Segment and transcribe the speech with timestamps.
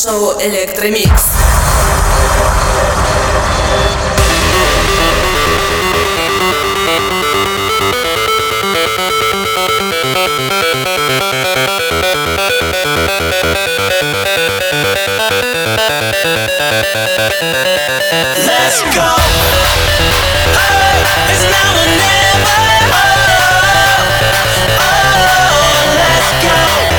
[0.00, 1.24] Радиошоу Электромикс.
[18.46, 19.10] Let's go.
[20.56, 22.56] Hey, it's now or never.
[24.80, 24.96] Oh,
[25.52, 26.89] oh, let's go.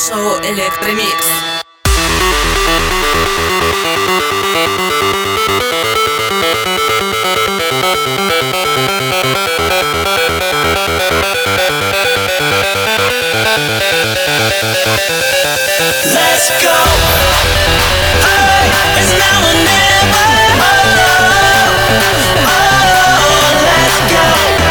[0.00, 1.26] Радиошоу Электромикс.
[16.06, 16.76] Let's go.
[18.24, 20.24] Hey, it's now or never.
[22.48, 22.64] Oh,
[23.66, 24.69] let's go.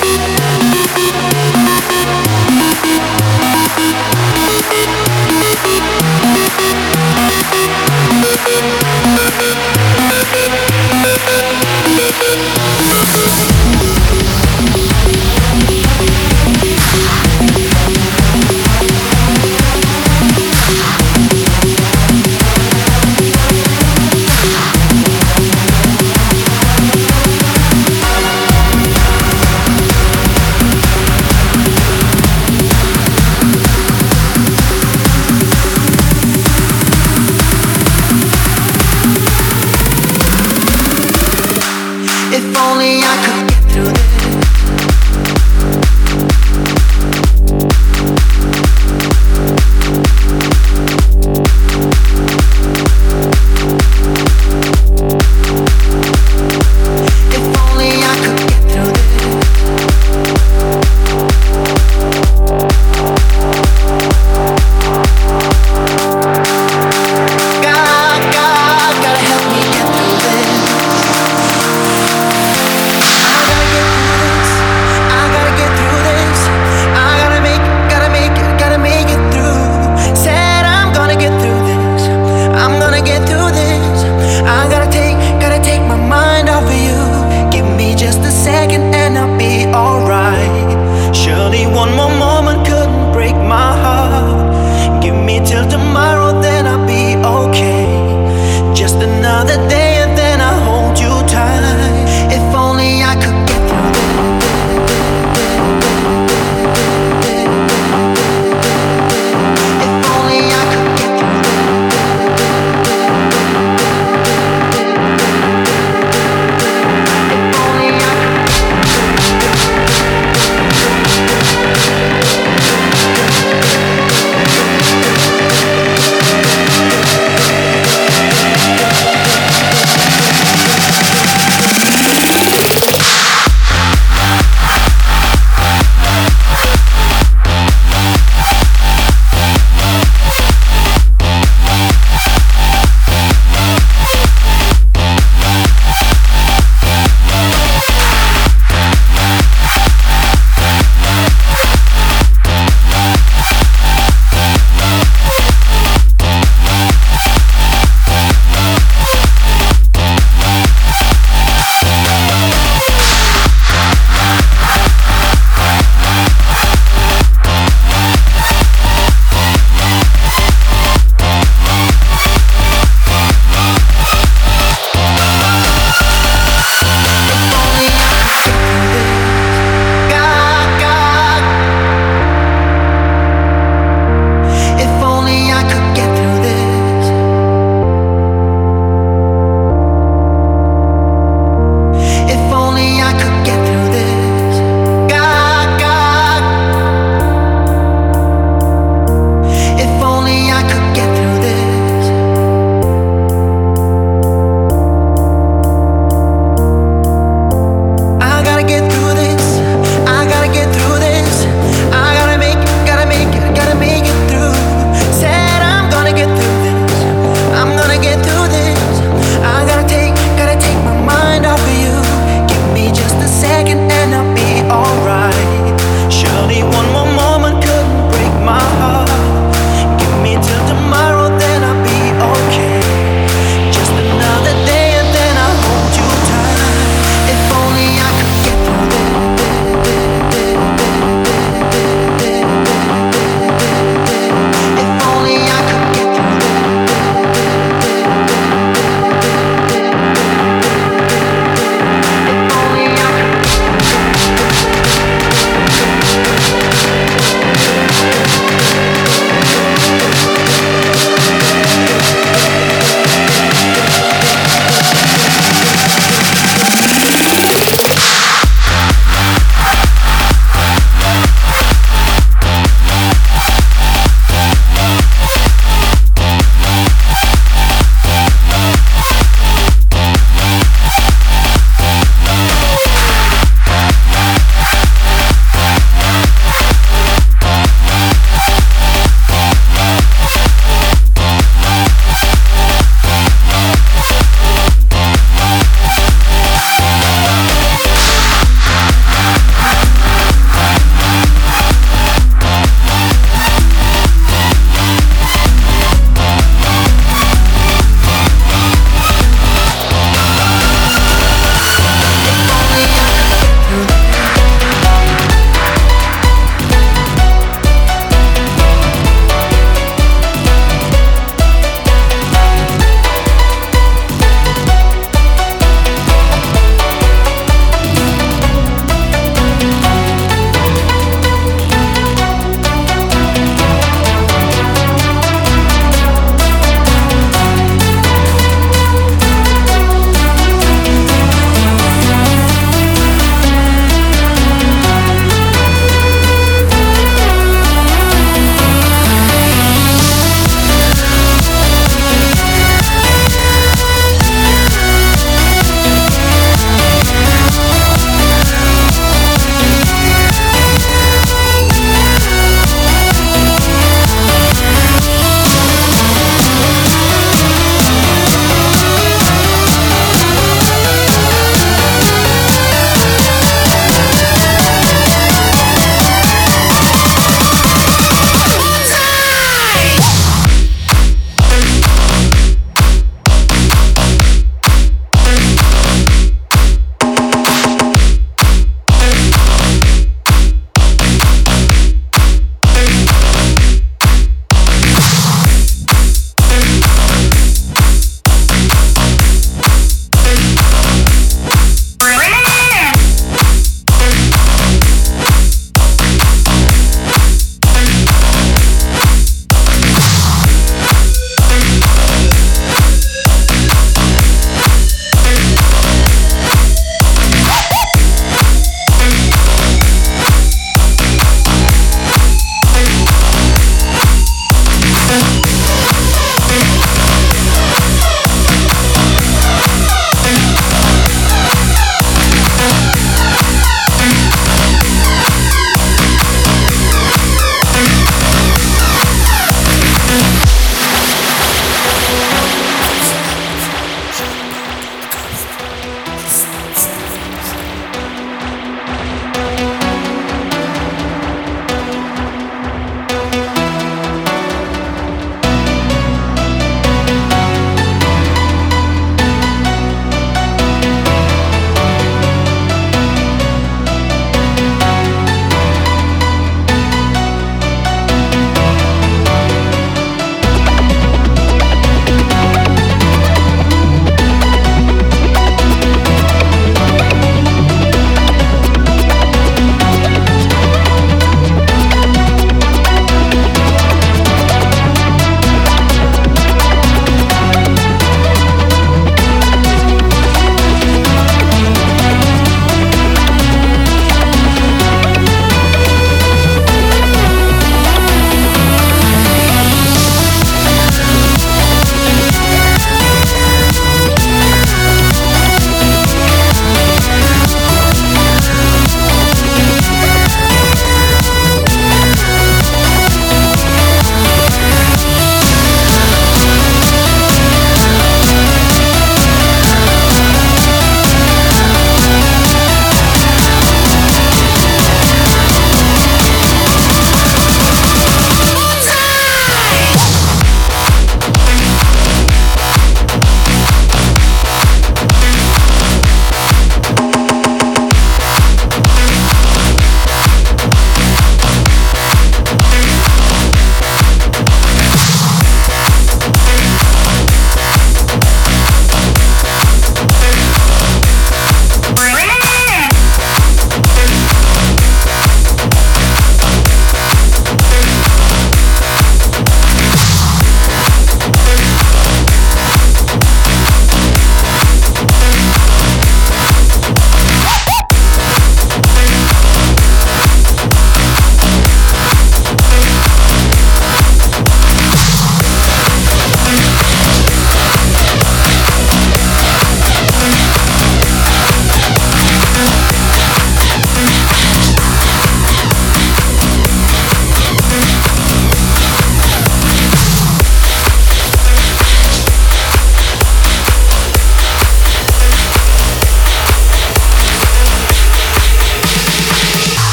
[0.00, 0.43] Thank you.